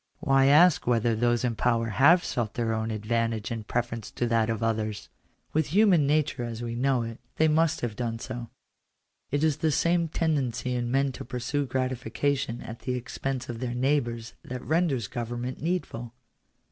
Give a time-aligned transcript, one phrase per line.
[0.19, 4.49] Why ask whether those in power have sought their own advantage in preference to that
[4.49, 5.09] of others?
[5.53, 8.49] With human nature as we know it, they must have done so.
[9.29, 13.75] It is this same tendency in men to pursue gratification at the expense of their
[13.75, 16.15] neighbours that renders government needful.